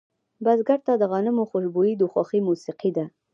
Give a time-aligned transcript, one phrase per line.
[0.43, 3.05] بزګر ته د غنمو خوشبويي د خوښې موسیقي ده